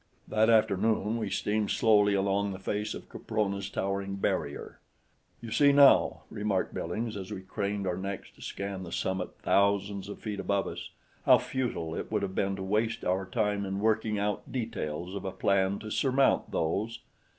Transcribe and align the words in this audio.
That 0.27 0.49
afternoon 0.49 1.17
we 1.19 1.29
steamed 1.29 1.69
slowly 1.69 2.15
along 2.15 2.53
the 2.53 2.57
face 2.59 2.95
of 2.95 3.07
Caprona's 3.07 3.69
towering 3.69 4.15
barrier. 4.15 4.79
"You 5.41 5.51
see 5.51 5.71
now," 5.71 6.23
remarked 6.31 6.73
Billings 6.73 7.15
as 7.15 7.29
we 7.31 7.41
craned 7.41 7.85
our 7.85 7.97
necks 7.97 8.31
to 8.31 8.41
scan 8.41 8.81
the 8.81 8.91
summit 8.91 9.37
thousands 9.43 10.09
of 10.09 10.17
feet 10.17 10.39
above 10.39 10.65
us, 10.65 10.89
"how 11.27 11.37
futile 11.37 11.93
it 11.93 12.11
would 12.11 12.23
have 12.23 12.33
been 12.33 12.55
to 12.55 12.63
waste 12.63 13.05
our 13.05 13.27
time 13.27 13.63
in 13.63 13.79
working 13.79 14.17
out 14.17 14.51
details 14.51 15.13
of 15.13 15.23
a 15.23 15.31
plan 15.31 15.77
to 15.77 15.91
surmount 15.91 16.49
those." 16.49 17.01